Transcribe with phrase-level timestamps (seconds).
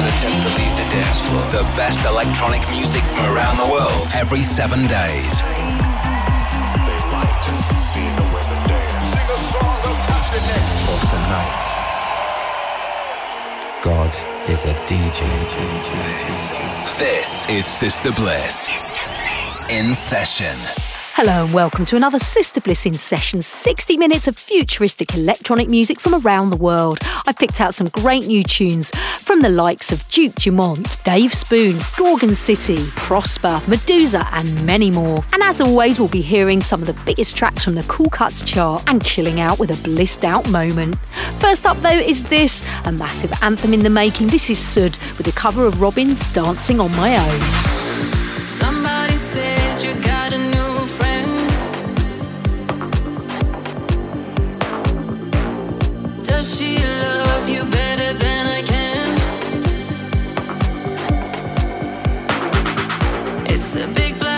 [0.00, 1.42] Not attempt to leave the dance floor.
[1.52, 5.40] The best electronic music from around the world every seven days.
[10.82, 11.64] for tonight.
[13.82, 14.10] God
[14.48, 15.22] is a DJ.
[16.98, 18.68] This is Sister Bliss.
[19.70, 20.93] In session.
[21.16, 26.00] Hello and welcome to another Sister Bliss in session 60 minutes of futuristic electronic music
[26.00, 26.98] from around the world.
[27.24, 28.90] I've picked out some great new tunes
[29.20, 35.22] from the likes of Duke Dumont, Dave Spoon, Gorgon City, Prospa, Meduza, and many more.
[35.32, 38.42] And as always, we'll be hearing some of the biggest tracks from the Cool Cuts
[38.42, 40.98] chart and chilling out with a blissed out moment.
[41.38, 44.26] First up, though, is this a massive anthem in the making.
[44.26, 48.48] This is Sud with a cover of Robyn's Dancing on My Own.
[48.48, 51.50] Somebody you got a new friend.
[56.22, 59.08] Does she love you better than I can?
[63.46, 64.33] It's a big black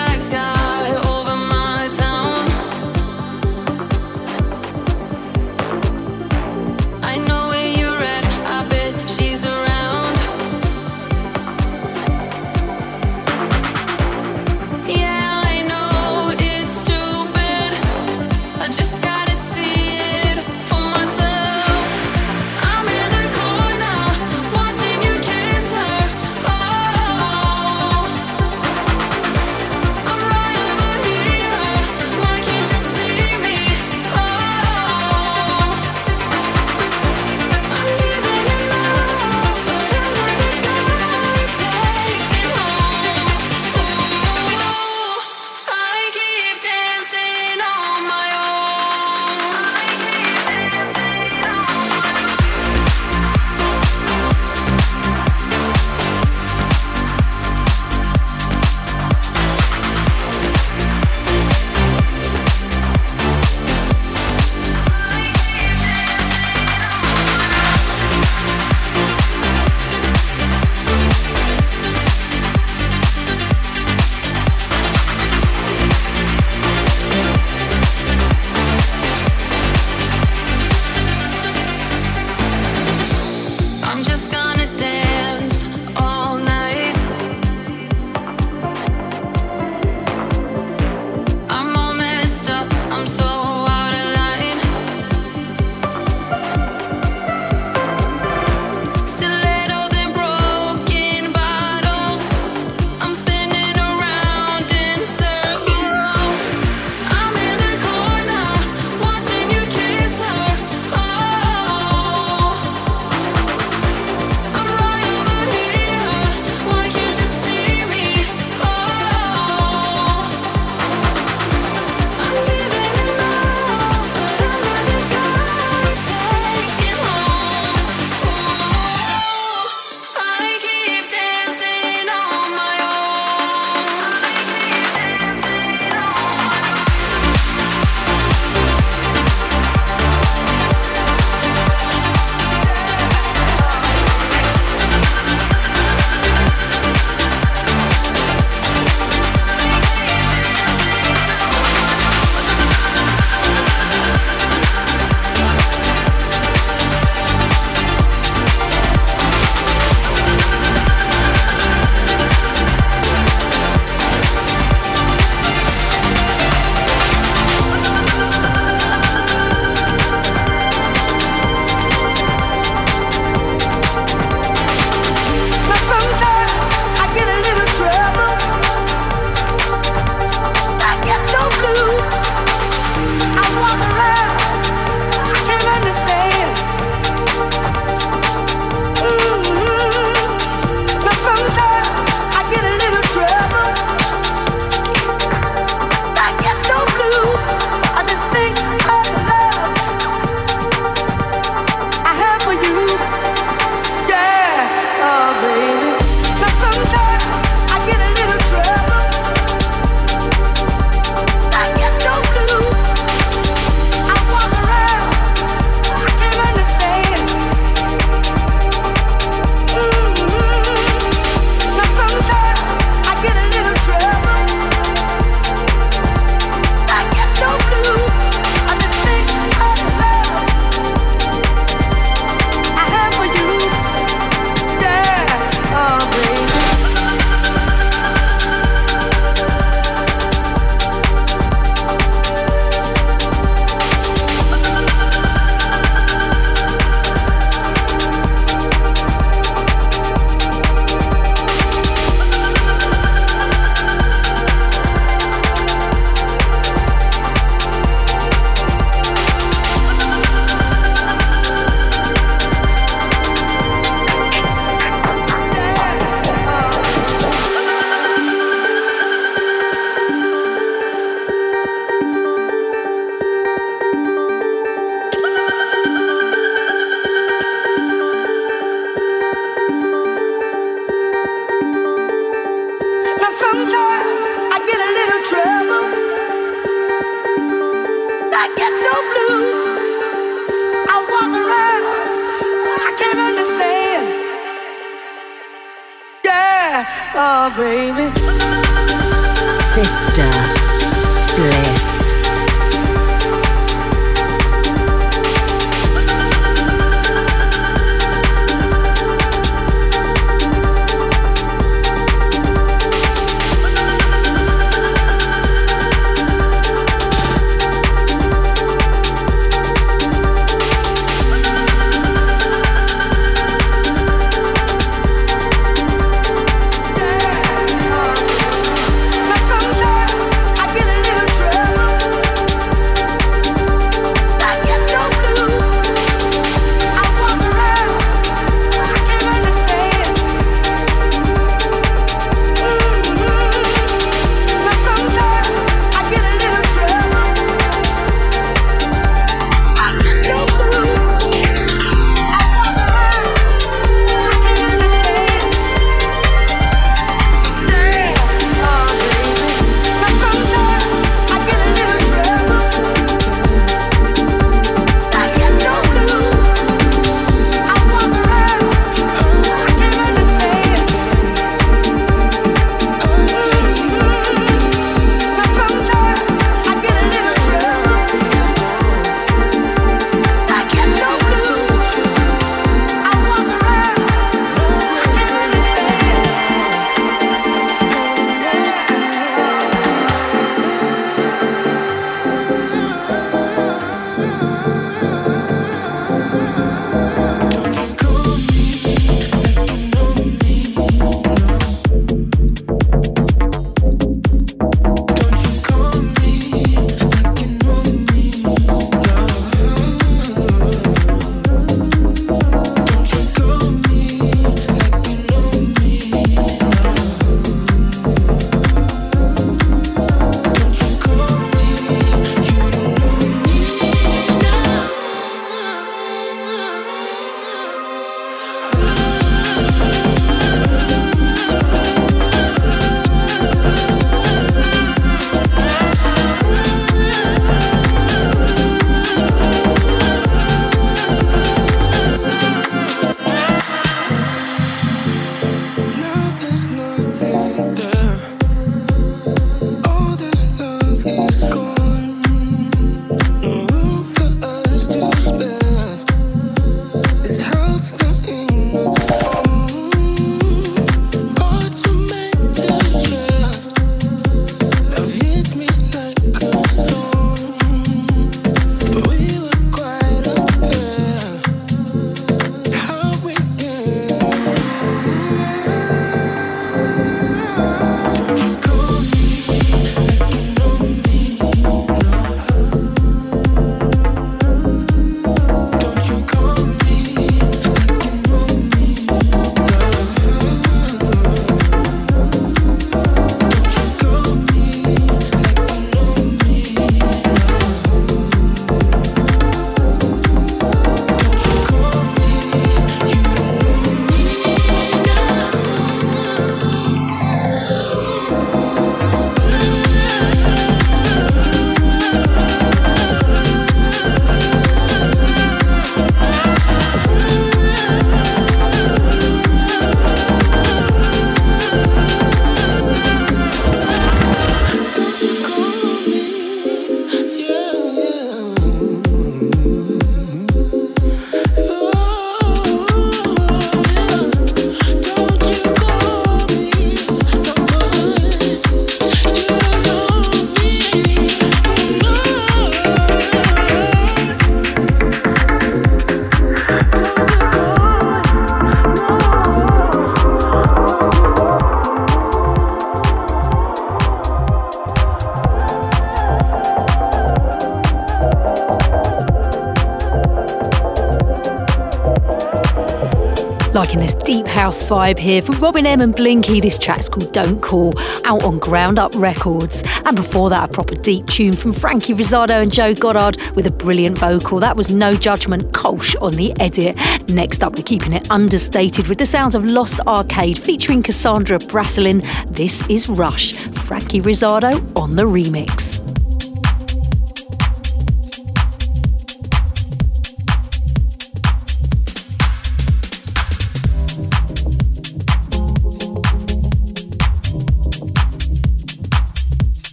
[564.86, 566.60] vibe here from Robin M and Blinky.
[566.60, 567.92] This track's called Don't Call,
[568.24, 569.82] out on Ground Up Records.
[570.04, 573.70] And before that, a proper deep tune from Franky Rizardo and Joe Goddard with a
[573.70, 574.60] brilliant vocal.
[574.60, 576.96] That was No Judgment Kolsch on the edit.
[577.30, 582.22] Next up, we're keeping it understated with the sounds of Lost Arcade featuring Cassandra Brasselin.
[582.54, 586.05] This is Rush, Franky Rizardo on the remix.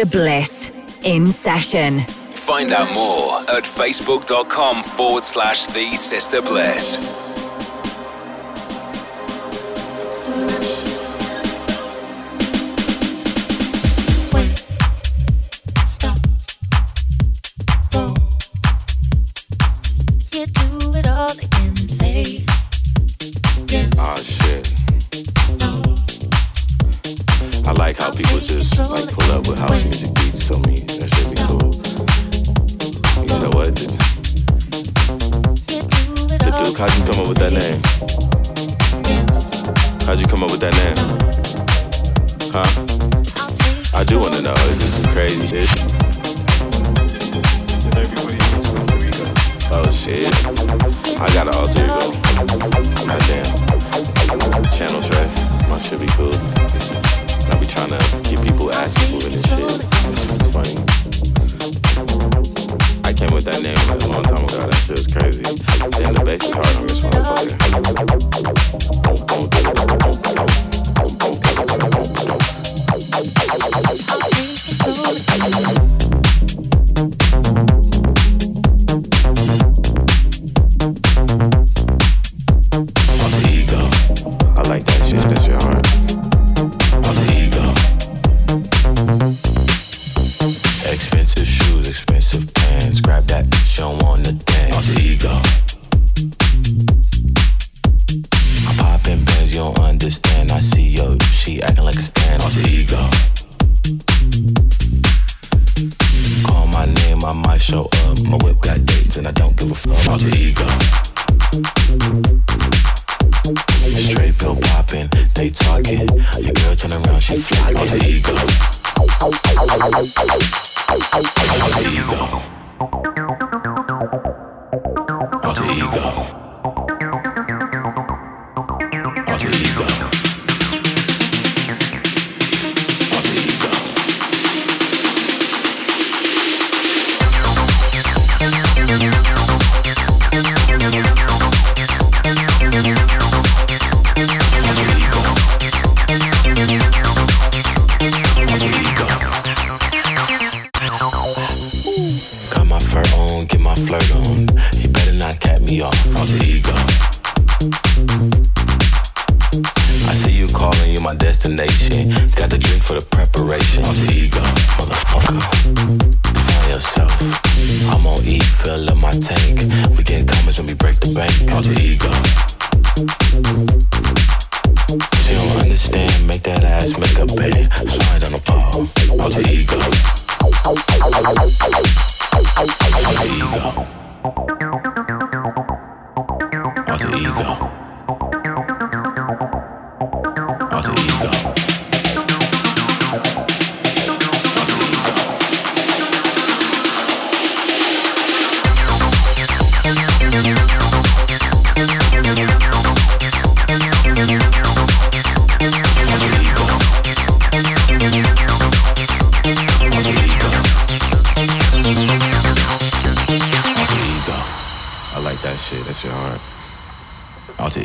[0.00, 2.00] Sister Bliss in session.
[2.00, 7.19] Find out more at facebook.com forward slash the Sister Bliss.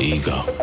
[0.05, 0.54] ego.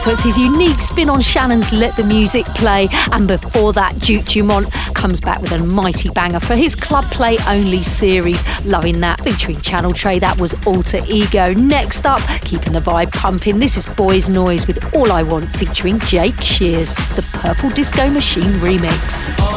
[0.00, 4.72] Puts his unique spin on Shannon's Let the Music Play, and before that, Duke Dumont
[4.94, 8.42] comes back with a mighty banger for his Club Play Only series.
[8.66, 11.54] Loving that, featuring Channel Tres, that was Alter Ego.
[11.54, 16.00] Next up, keeping the vibe pumping, this is Boys Noize with All I Want featuring
[16.00, 19.51] Jake Shears, the Purple Disco Machine remix.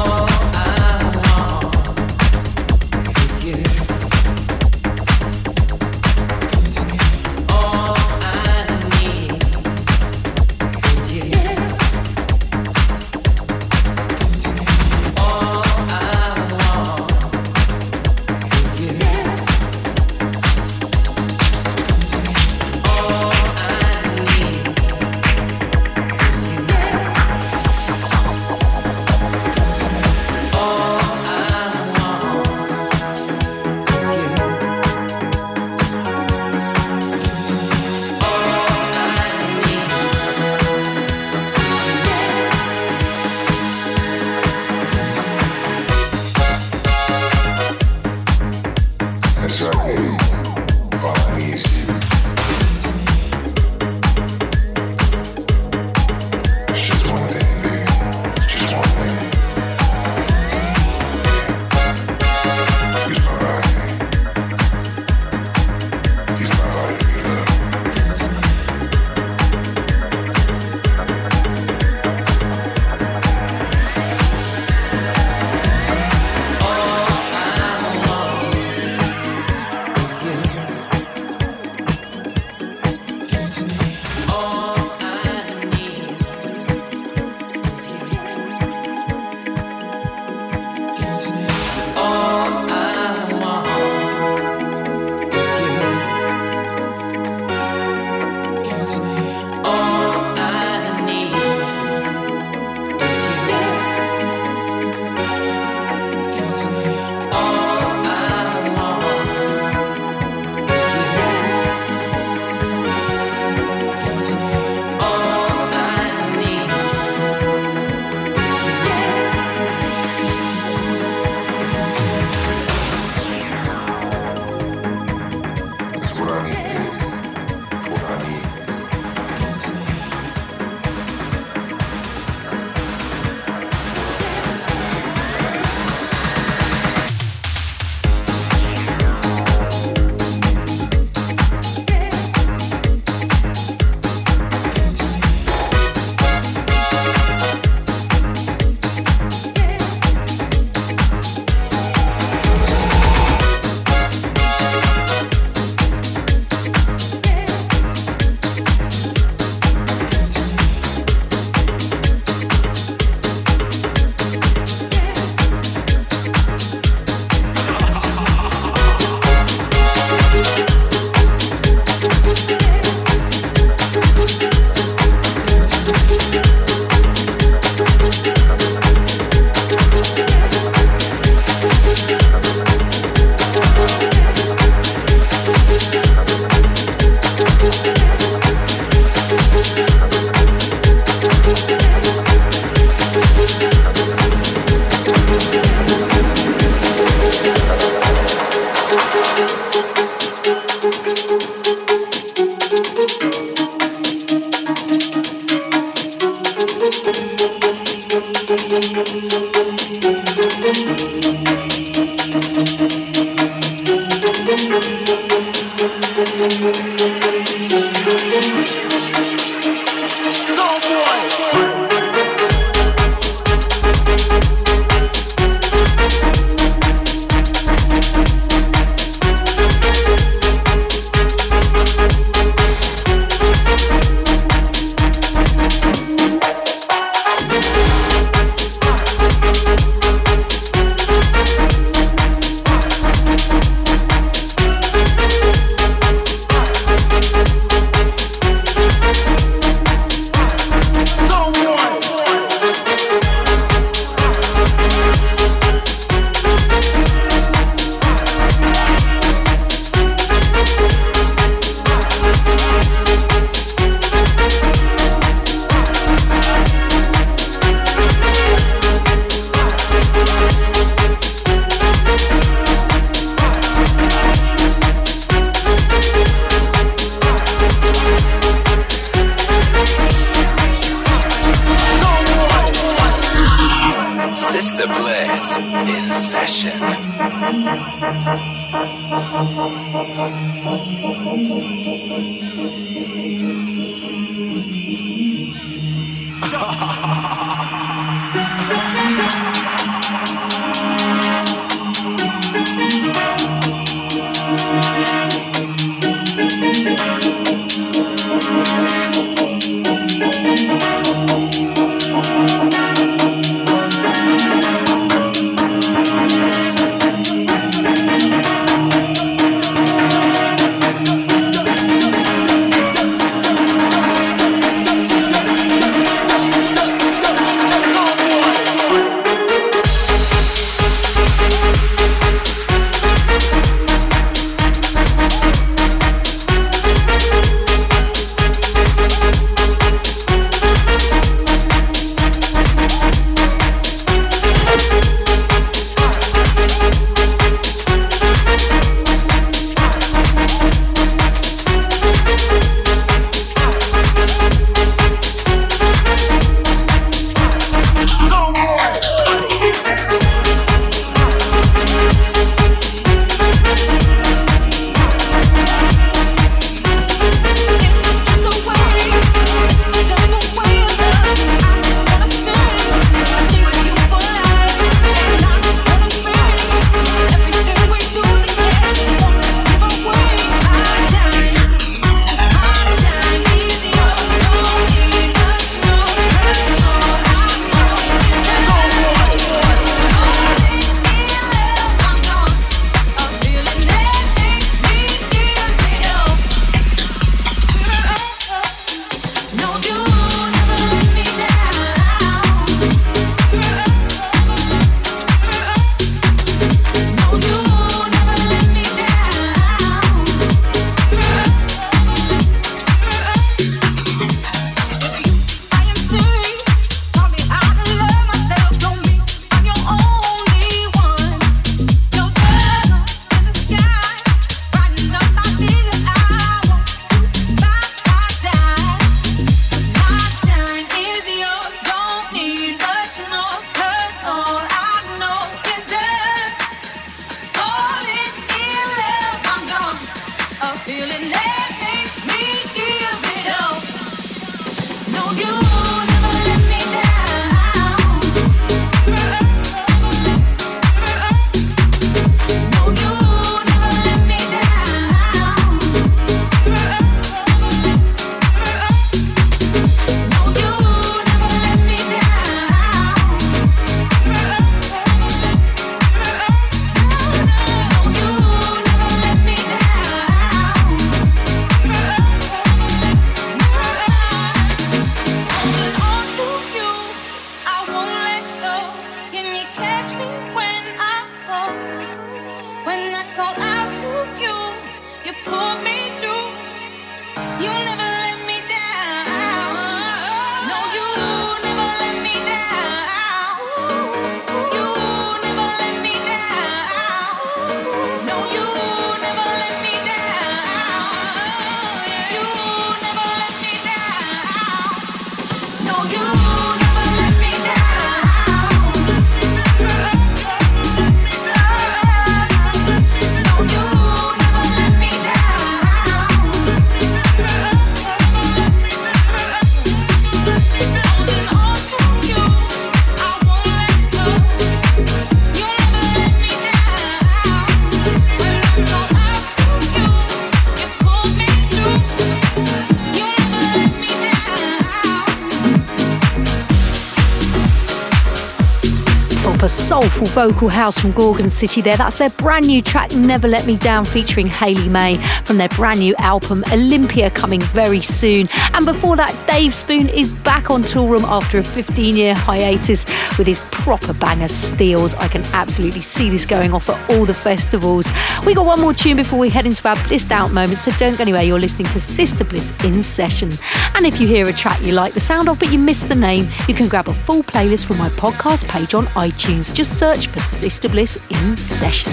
[540.23, 541.97] Vocal house from Gorgon City there.
[541.97, 545.99] That's their brand new track Never Let Me Down featuring Hayley May from their brand
[545.99, 548.47] new album Olympia coming very soon.
[548.73, 553.06] And before that, Dave Spoon is back on Toolroom after a 15 year hiatus
[553.38, 555.13] with his proper banger Steels.
[555.13, 558.12] I can absolutely see this going off at all the festivals.
[558.43, 561.15] We got one more tune before we head into our blissed out moment, so don't
[561.15, 561.43] go anywhere.
[561.43, 563.52] You're listening to Sister Bliss in session.
[563.93, 566.15] And if you hear a track you like the sound of but you miss the
[566.15, 569.71] name, you can grab a full playlist from my podcast page on iTunes.
[569.71, 572.12] Just search for Sister Bliss in session.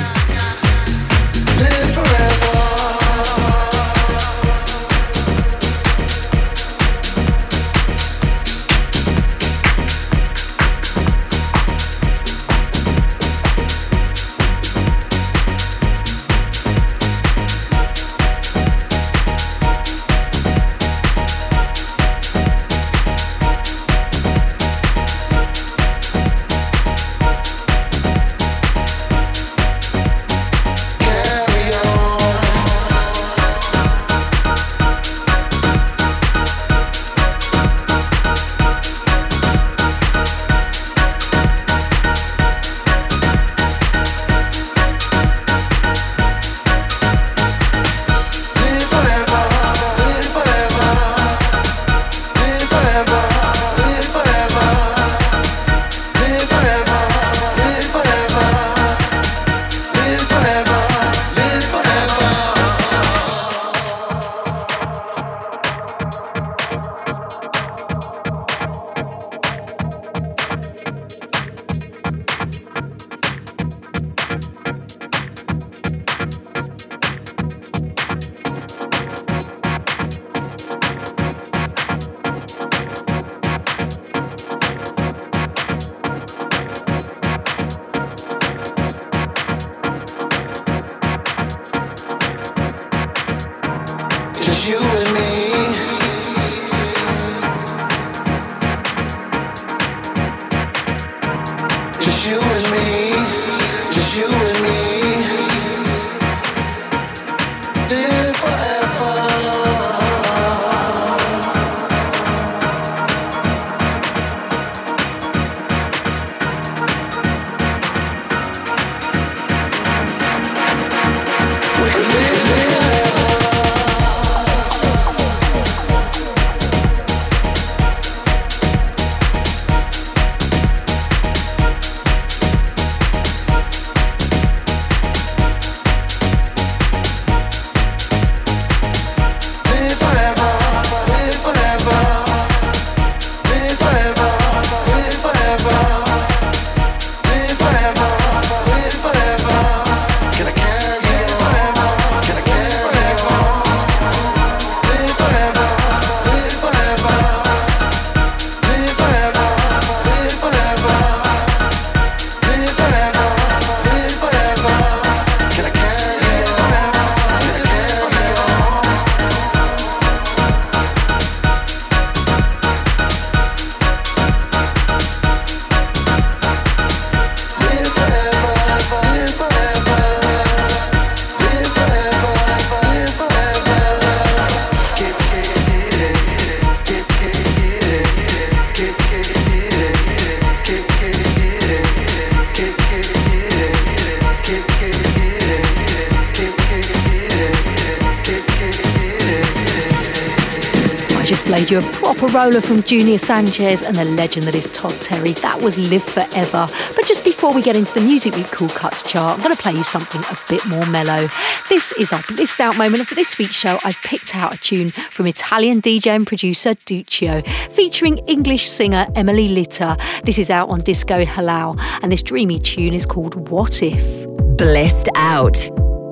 [202.32, 205.32] Roller from Junior Sanchez and the legend that is Todd Terry.
[205.34, 206.66] That was Live Forever.
[206.96, 209.60] But just before we get into the Music Week Cool Cuts chart, I'm going to
[209.60, 211.28] play you something a bit more mellow.
[211.68, 214.58] This is our blissed out moment, and for this week's show, I've picked out a
[214.58, 219.96] tune from Italian DJ and producer Duccio, featuring English singer Emily Litter.
[220.24, 224.26] This is out on Disco Halal, and this dreamy tune is called What If.
[224.56, 225.58] Blissed out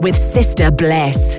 [0.03, 1.39] with Sister Bliss.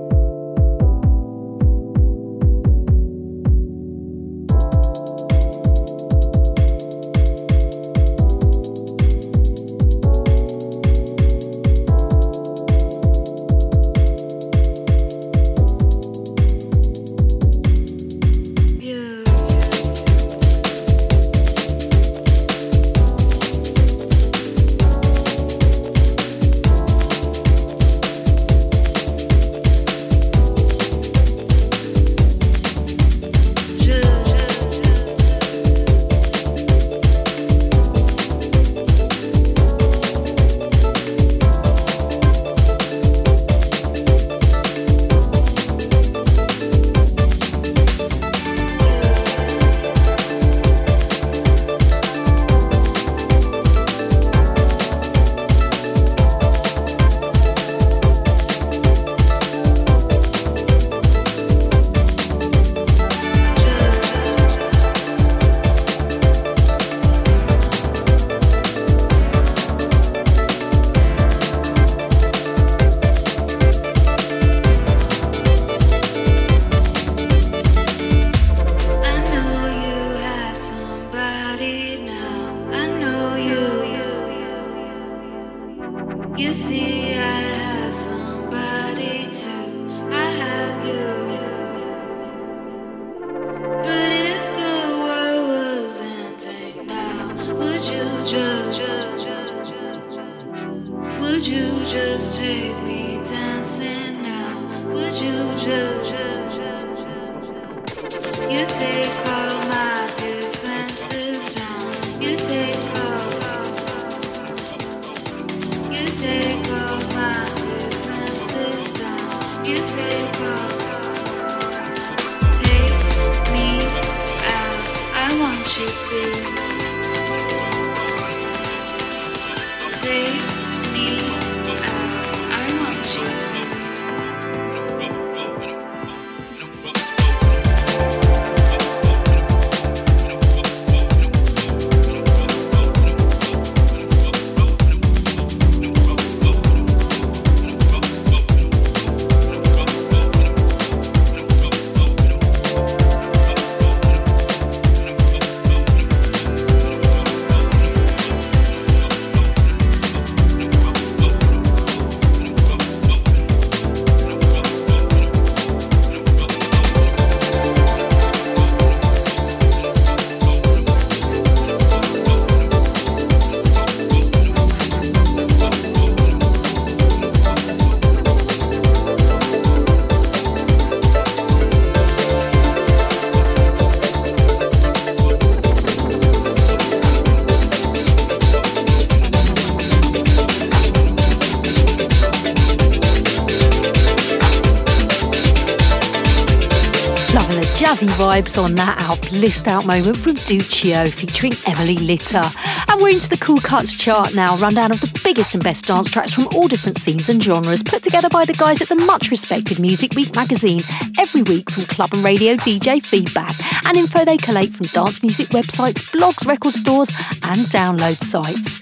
[198.41, 202.43] Vibes on that out blissed out moment from Duccio featuring Emily Litter.
[202.87, 206.09] And we're into the Cool Cuts chart now, rundown of the biggest and best dance
[206.09, 209.29] tracks from all different scenes and genres, put together by the guys at the much
[209.29, 210.79] respected Music Week magazine
[211.19, 213.53] every week from club and radio DJ feedback
[213.85, 217.09] and info they collate from dance music websites, blogs, record stores,
[217.43, 218.79] and download sites.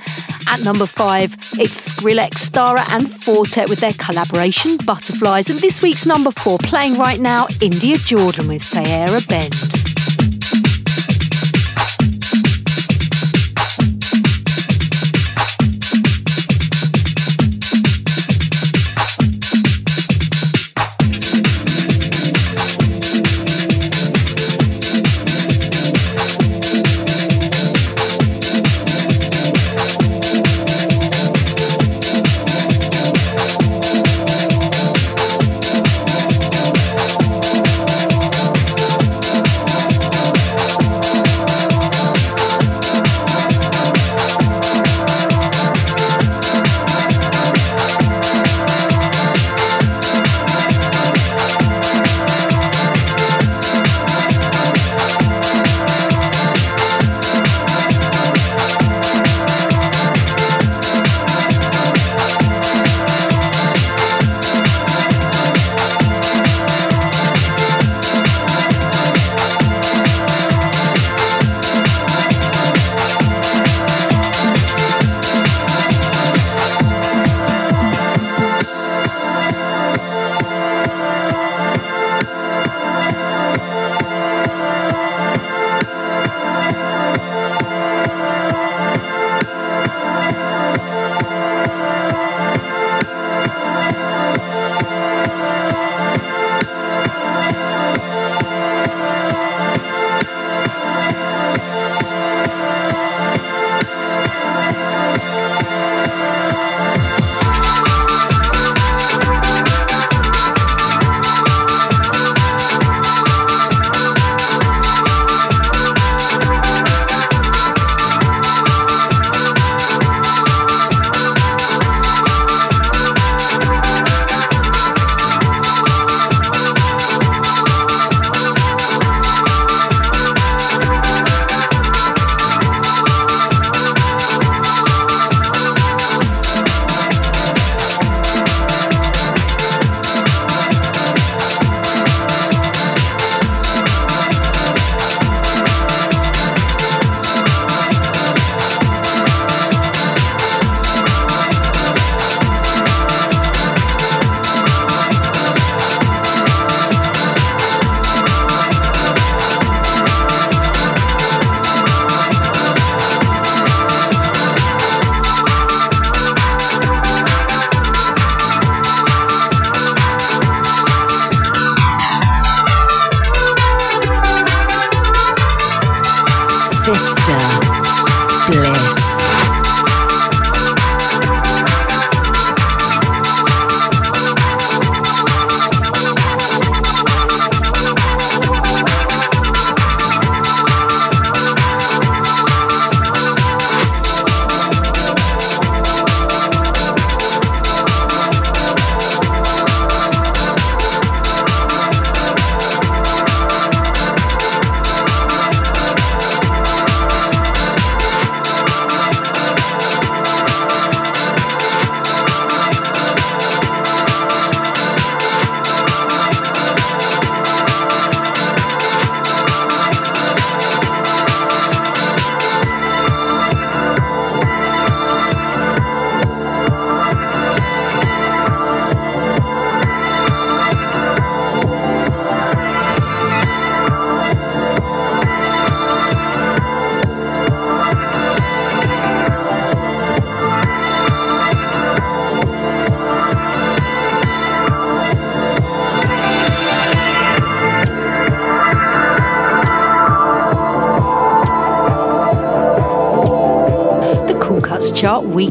[0.47, 5.49] At number five, it's Skrillex, Starrah, and Four Tet with their collaboration Butterflies.
[5.49, 9.68] And this week's number four, playing right now, India Jordan with Fayera Bend.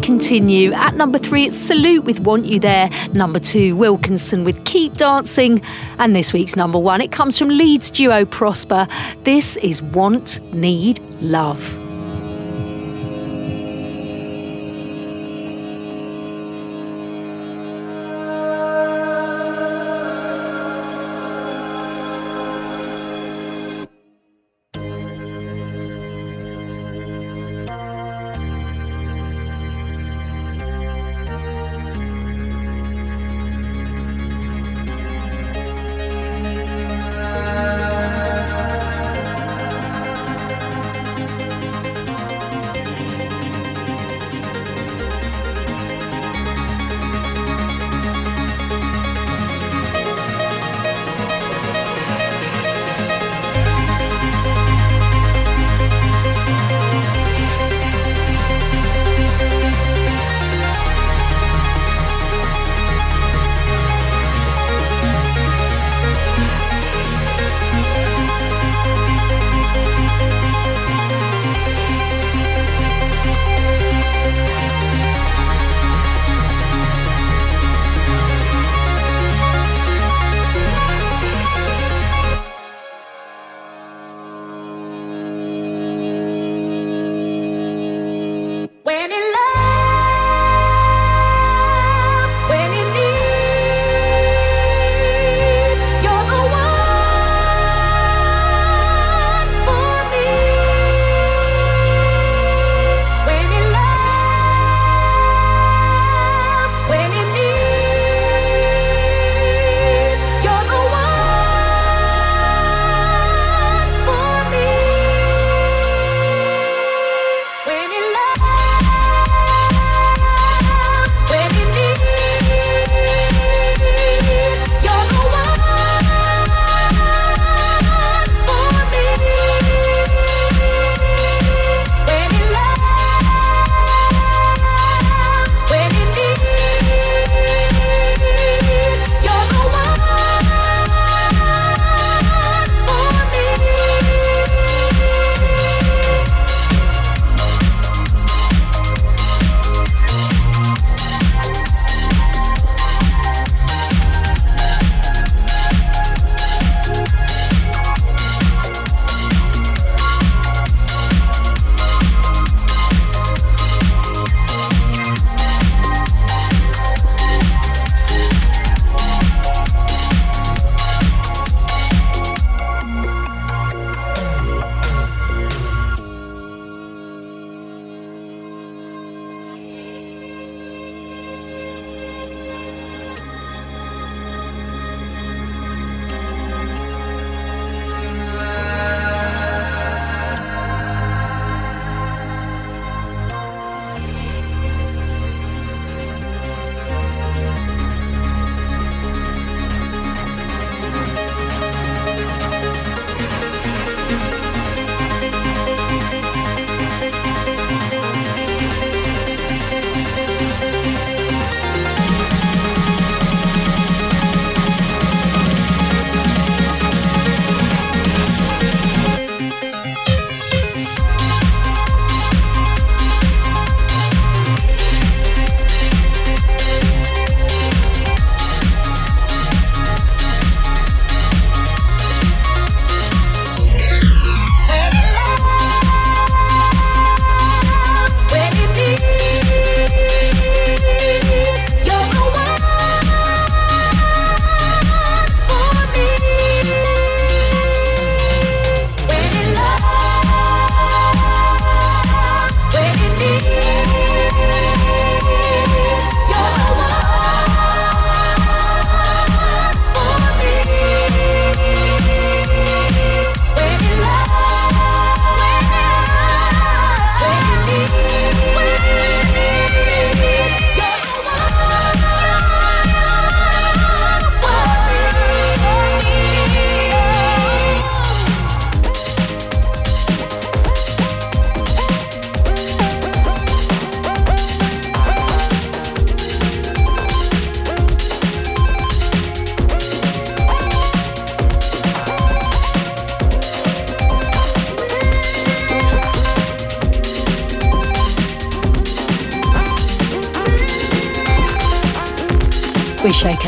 [0.01, 0.73] Continue.
[0.73, 2.91] At number three, it's Salute with Want You There.
[3.13, 5.63] Number two, Wilkinson with Keep Dancing.
[5.99, 8.91] And this week's number one, it comes from Leeds duo Prospa.
[9.25, 11.88] This is Want, Need, Love.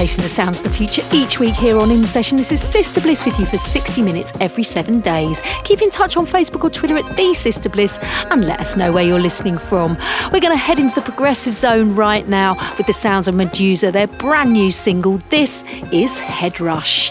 [0.01, 2.39] Showcasing the sounds of the future each week here on In Session.
[2.39, 5.43] This is Sister Bliss with you for 60 minutes every seven days.
[5.65, 7.99] Keep in touch on Facebook or Twitter at The Sister Bliss
[8.31, 9.99] and let us know where you're listening from.
[10.33, 13.93] We're going to head into the progressive zone right now with the sounds of Meduza,
[13.93, 15.19] their brand new single.
[15.29, 17.11] This is Head Rush.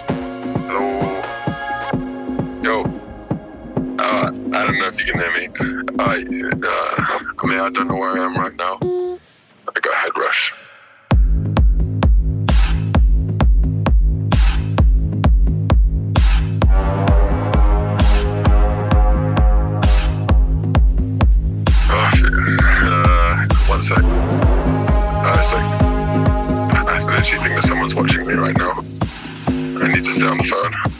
[2.63, 2.85] Yo.
[3.99, 5.47] Uh, I don't know if you can hear me.
[5.99, 8.35] I, uh, I mean, I don't know where I am
[22.31, 23.97] Uh, one sec.
[23.97, 25.65] Uh, it's like,
[26.87, 28.73] I literally think that someone's watching me right now.
[29.47, 30.98] I need to stay on the phone.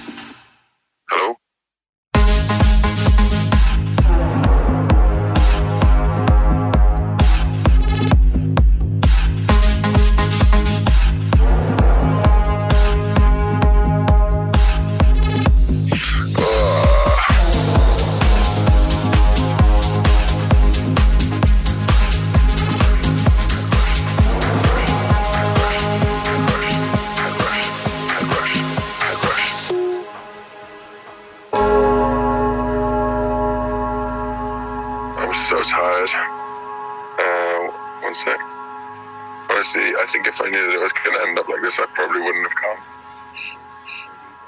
[40.41, 42.55] I knew that it was going to end up like this, I probably wouldn't have
[42.55, 42.77] come.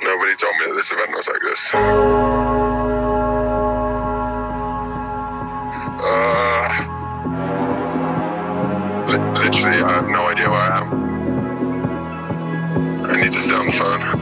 [0.01, 1.71] Nobody told me that this event was like this.
[6.03, 6.67] Uh,
[9.07, 10.87] li- literally, I have no idea where I am.
[13.05, 14.20] I need to stay on the phone.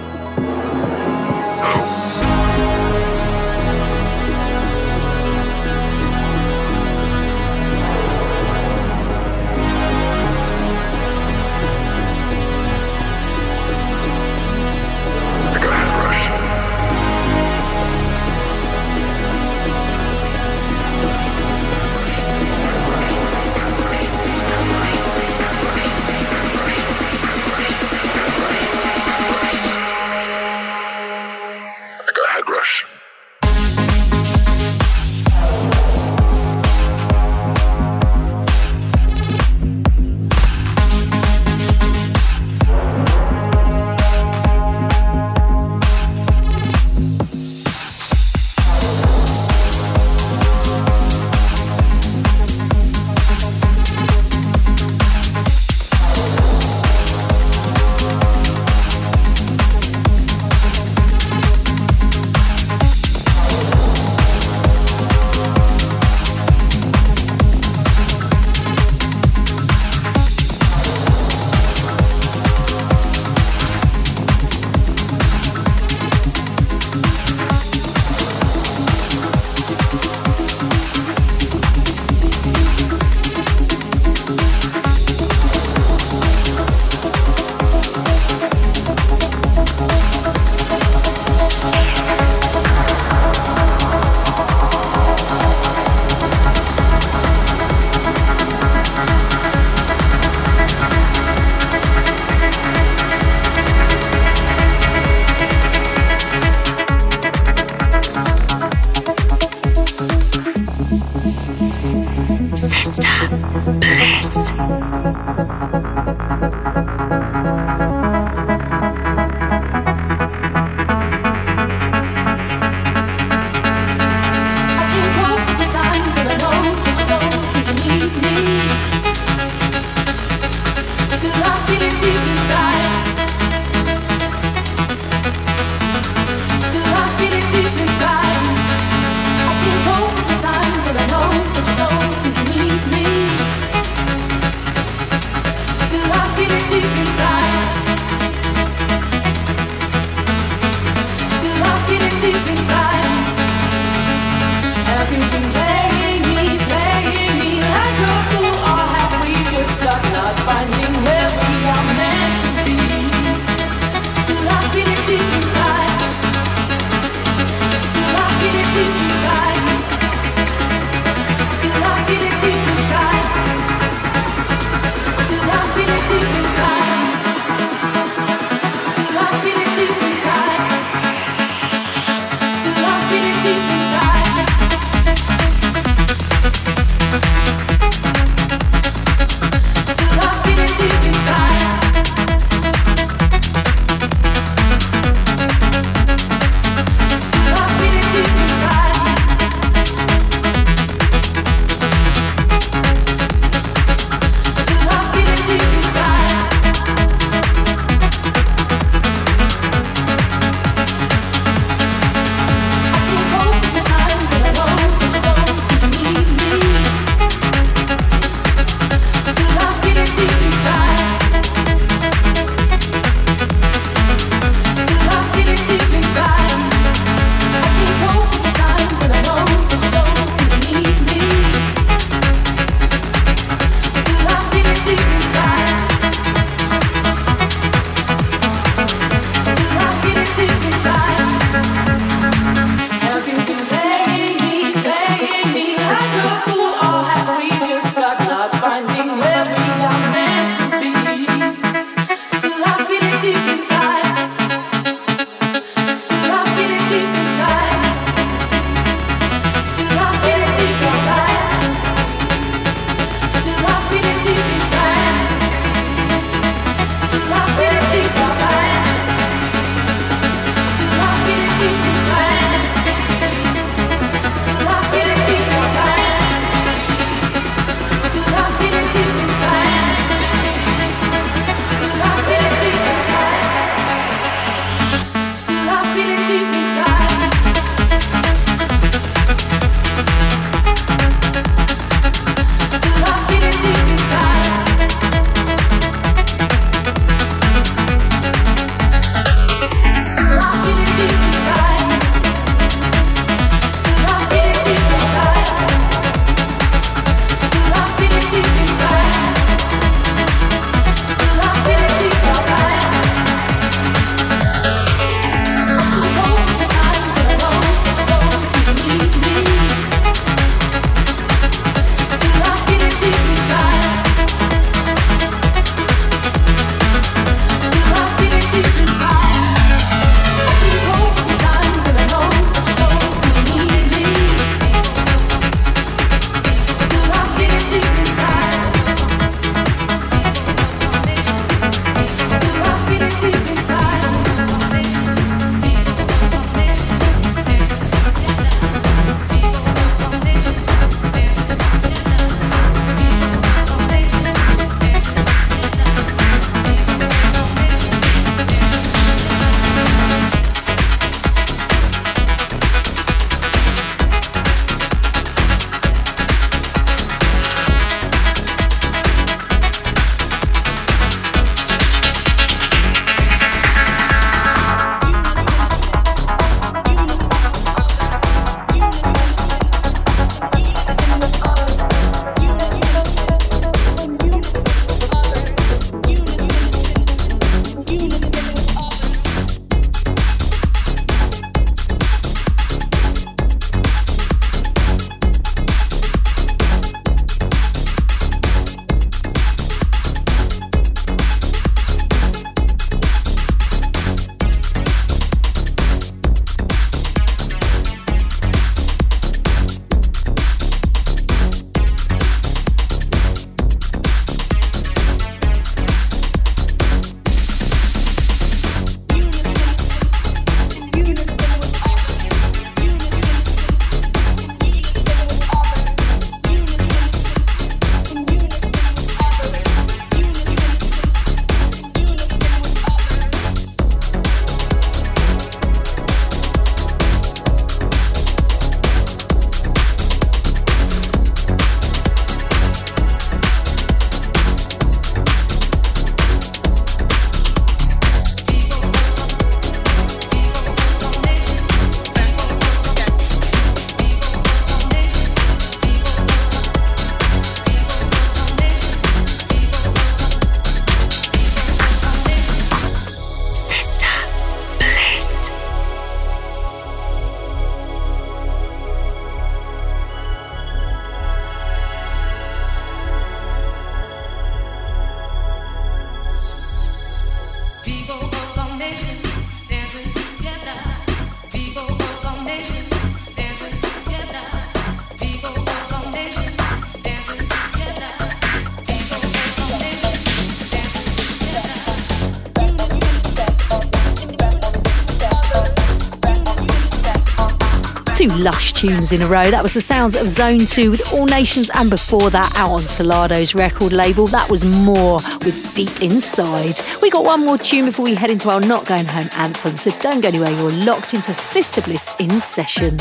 [498.19, 499.49] Two lush tunes in a row.
[499.49, 502.81] That was the sounds of Zone 2 with All Nations, and before that, out on
[502.81, 506.81] Solardo's record label, that was more with Deep Inside.
[507.01, 509.91] We got one more tune before we head into our Not Going Home anthem, so
[510.01, 510.51] don't go anywhere.
[510.51, 512.97] You're locked into Sister Bliss in session.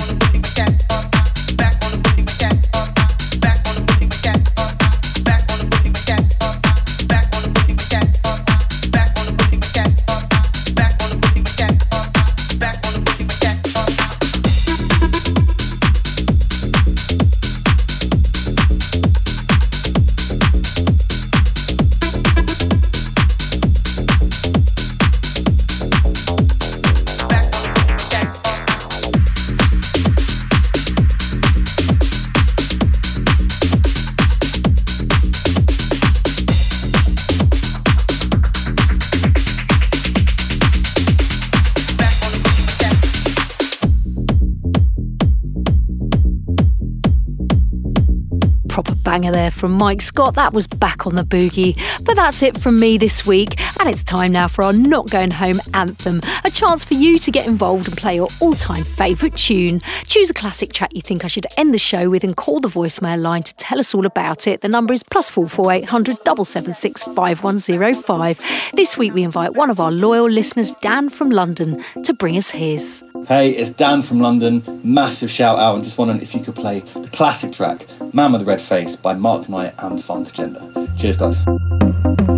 [49.09, 50.35] Banger there from Mike Scott.
[50.35, 51.81] That was back on the boogie.
[52.05, 55.31] But that's it from me this week, and it's time now for our Not Going
[55.31, 56.21] Home anthem.
[56.59, 59.81] Chance for you to get involved and play your all time favourite tune.
[60.09, 62.67] Choose a classic track you think I should end the show with and call the
[62.67, 64.61] voicemail line to tell us all about it.
[64.61, 68.45] The number is plus four four eight hundred double seven six five one zero five.
[68.75, 72.51] This week we invite one of our loyal listeners, Dan from London, to bring us
[72.51, 73.05] his.
[73.29, 74.65] Hey, it's Dan from London.
[74.83, 78.41] Massive shout out and just wondering if you could play the classic track, Man with
[78.41, 80.89] the Red Face by Mark Knight and Funk Agenda.
[80.99, 82.38] Cheers, guys.